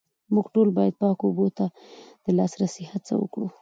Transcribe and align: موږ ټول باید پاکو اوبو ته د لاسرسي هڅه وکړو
موږ 0.33 0.45
ټول 0.55 0.67
باید 0.77 0.93
پاکو 1.01 1.23
اوبو 1.27 1.47
ته 1.57 1.65
د 2.23 2.25
لاسرسي 2.37 2.83
هڅه 2.91 3.13
وکړو 3.21 3.47